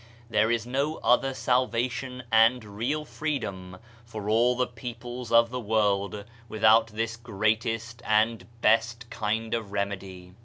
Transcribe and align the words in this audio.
There 0.31 0.49
is 0.49 0.65
no 0.65 0.95
other 1.03 1.31
salvation 1.35 2.23
and 2.31 2.63
real 2.65 3.05
freedom 3.05 3.77
for 4.03 4.31
all 4.31 4.55
the 4.55 4.65
peoples 4.65 5.31
of 5.31 5.51
the 5.51 5.59
world 5.59 6.25
without 6.49 6.87
this 6.87 7.15
greatest 7.15 8.01
and 8.03 8.47
best 8.61 9.11
kind 9.11 9.53
of 9.53 9.71
remedy. 9.71 10.33